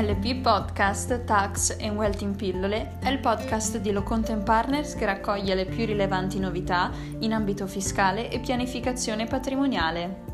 [0.00, 5.54] LP Podcast Tax and Wealth in Pillole è il podcast di Locontent Partners che raccoglie
[5.54, 10.24] le più rilevanti novità in ambito fiscale e pianificazione patrimoniale.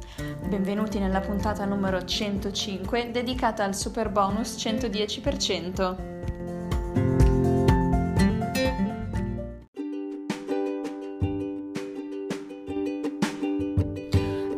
[0.49, 6.15] Benvenuti nella puntata numero 105 dedicata al super bonus 110%.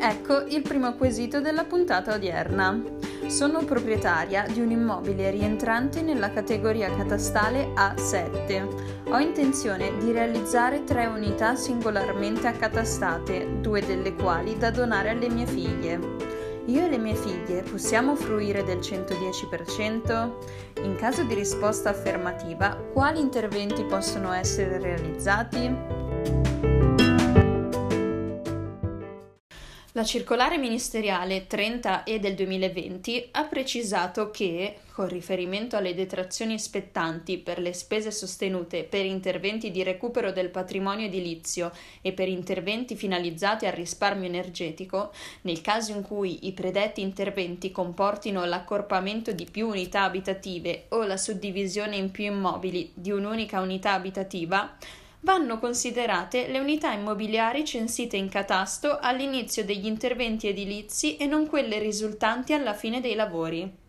[0.00, 2.97] Ecco il primo quesito della puntata odierna.
[3.28, 9.10] Sono proprietaria di un immobile rientrante nella categoria catastale A7.
[9.10, 15.46] Ho intenzione di realizzare tre unità singolarmente accatastate, due delle quali da donare alle mie
[15.46, 16.00] figlie.
[16.68, 20.30] Io e le mie figlie possiamo fruire del 110%?
[20.84, 26.77] In caso di risposta affermativa, quali interventi possono essere realizzati?
[29.98, 37.58] La circolare ministeriale 30E del 2020 ha precisato che, con riferimento alle detrazioni spettanti per
[37.58, 43.72] le spese sostenute per interventi di recupero del patrimonio edilizio e per interventi finalizzati al
[43.72, 50.84] risparmio energetico, nel caso in cui i predetti interventi comportino l'accorpamento di più unità abitative
[50.90, 54.76] o la suddivisione in più immobili di un'unica unità abitativa,
[55.20, 61.78] vanno considerate le unità immobiliari censite in catasto all'inizio degli interventi edilizi e non quelle
[61.78, 63.86] risultanti alla fine dei lavori.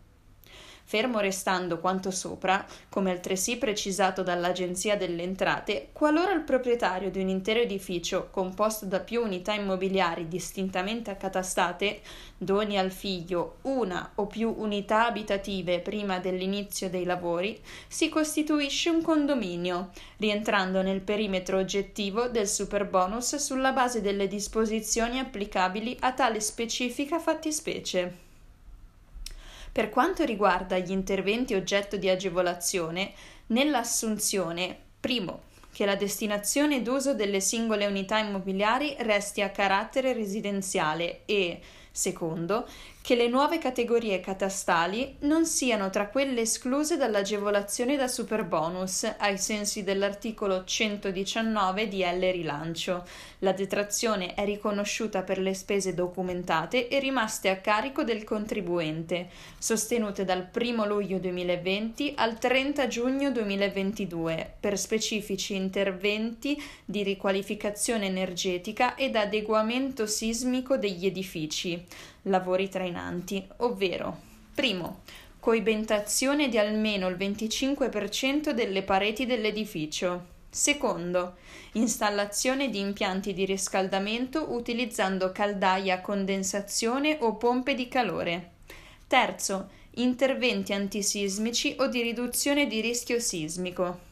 [0.90, 7.28] Fermo restando quanto sopra, come altresì precisato dall'Agenzia delle Entrate, qualora il proprietario di un
[7.28, 12.00] intero edificio composto da più unità immobiliari distintamente accatastate
[12.36, 19.00] doni al figlio una o più unità abitative prima dell'inizio dei lavori, si costituisce un
[19.00, 27.20] condominio, rientrando nel perimetro oggettivo del superbonus sulla base delle disposizioni applicabili a tale specifica
[27.20, 28.29] fattispecie.
[29.72, 33.12] Per quanto riguarda gli interventi oggetto di agevolazione,
[33.46, 41.60] nell'assunzione, primo, che la destinazione d'uso delle singole unità immobiliari resti a carattere residenziale e,
[41.92, 42.66] secondo,
[43.10, 49.82] che le nuove categorie catastali non siano tra quelle escluse dall'agevolazione da superbonus ai sensi
[49.82, 53.04] dell'articolo 119 di L Rilancio.
[53.40, 59.28] La detrazione è riconosciuta per le spese documentate e rimaste a carico del contribuente,
[59.58, 68.94] sostenute dal 1 luglio 2020 al 30 giugno 2022 per specifici interventi di riqualificazione energetica
[68.94, 71.84] ed adeguamento sismico degli edifici
[72.22, 75.00] lavori trainanti, ovvero primo,
[75.40, 80.38] coibentazione di almeno il 25% delle pareti dell'edificio.
[80.50, 81.36] Secondo,
[81.72, 88.50] installazione di impianti di riscaldamento utilizzando caldaia a condensazione o pompe di calore.
[89.06, 94.09] Terzo, interventi antisismici o di riduzione di rischio sismico.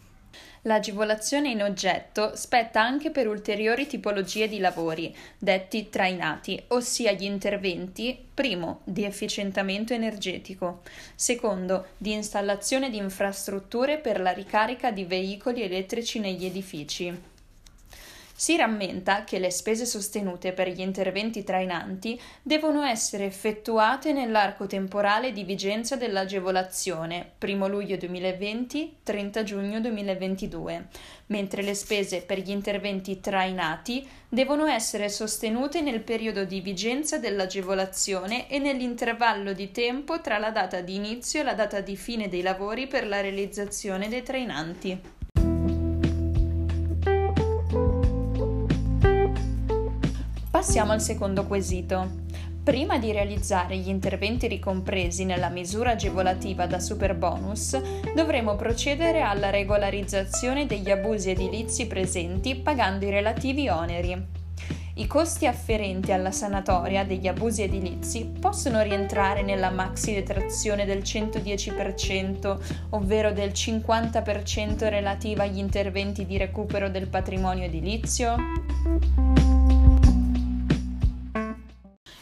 [0.69, 8.23] L'agevolazione in oggetto spetta anche per ulteriori tipologie di lavori, detti trainati, ossia gli interventi,
[8.35, 10.83] primo, di efficientamento energetico,
[11.15, 17.38] secondo, di installazione di infrastrutture per la ricarica di veicoli elettrici negli edifici.
[18.41, 25.33] Si rammenta che le spese sostenute per gli interventi trainanti devono essere effettuate nell'arco temporale
[25.33, 30.87] di vigenza dell'agevolazione 1 luglio 2020-30 giugno 2022,
[31.27, 38.49] mentre le spese per gli interventi trainati devono essere sostenute nel periodo di vigenza dell'agevolazione
[38.49, 42.43] e nell'intervallo di tempo tra la data di inizio e la data di fine dei
[42.43, 45.18] lavori per la realizzazione dei trainanti.
[50.59, 52.25] Passiamo al secondo quesito.
[52.65, 57.81] Prima di realizzare gli interventi ricompresi nella misura agevolativa da superbonus,
[58.13, 64.21] dovremo procedere alla regolarizzazione degli abusi edilizi presenti pagando i relativi oneri.
[64.95, 72.59] I costi afferenti alla sanatoria degli abusi edilizi possono rientrare nella maxi detrazione del 110%,
[72.91, 78.35] ovvero del 50% relativa agli interventi di recupero del patrimonio edilizio?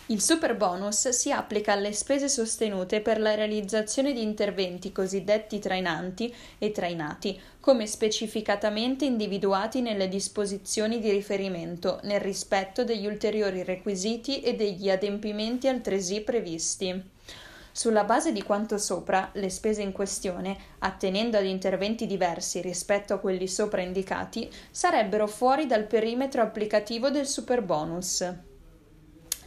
[0.08, 6.70] Il superbonus si applica alle spese sostenute per la realizzazione di interventi cosiddetti trainanti e
[6.70, 14.88] trainati, come specificatamente individuati nelle disposizioni di riferimento, nel rispetto degli ulteriori requisiti e degli
[14.88, 17.03] adempimenti altresì previsti.
[17.73, 23.19] Sulla base di quanto sopra, le spese in questione, attenendo ad interventi diversi rispetto a
[23.19, 28.45] quelli sopra indicati, sarebbero fuori dal perimetro applicativo del superbonus.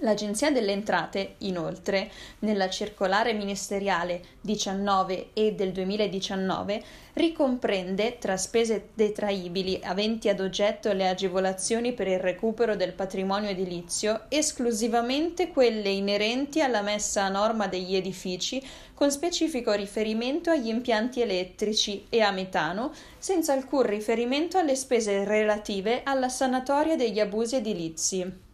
[0.01, 2.09] L'Agenzia delle Entrate, inoltre,
[2.39, 6.81] nella circolare ministeriale 19 e del 2019,
[7.13, 14.21] ricomprende tra spese detraibili aventi ad oggetto le agevolazioni per il recupero del patrimonio edilizio
[14.29, 22.05] esclusivamente quelle inerenti alla messa a norma degli edifici con specifico riferimento agli impianti elettrici
[22.07, 28.47] e a metano, senza alcun riferimento alle spese relative alla sanatoria degli abusi edilizi.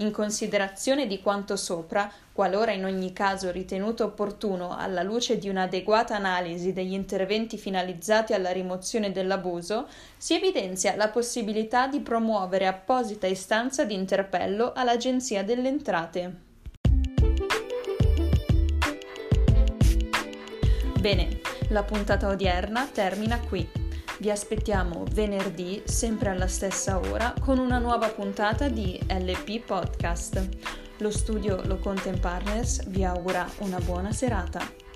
[0.00, 6.14] In considerazione di quanto sopra, qualora in ogni caso ritenuto opportuno alla luce di un'adeguata
[6.14, 13.84] analisi degli interventi finalizzati alla rimozione dell'abuso, si evidenzia la possibilità di promuovere apposita istanza
[13.84, 16.36] di interpello all'Agenzia delle Entrate.
[21.00, 21.40] Bene,
[21.70, 23.87] la puntata odierna termina qui.
[24.20, 30.48] Vi aspettiamo venerdì, sempre alla stessa ora, con una nuova puntata di LP Podcast.
[30.98, 34.87] Lo studio Lo Content Partners vi augura una buona serata.